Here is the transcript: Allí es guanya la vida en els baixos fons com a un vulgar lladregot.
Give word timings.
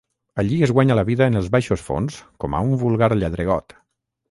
Allí 0.43 0.55
es 0.67 0.71
guanya 0.77 0.95
la 0.99 1.03
vida 1.09 1.27
en 1.33 1.37
els 1.43 1.51
baixos 1.57 1.85
fons 1.91 2.17
com 2.45 2.57
a 2.61 2.65
un 2.71 2.75
vulgar 2.87 3.13
lladregot. 3.21 3.81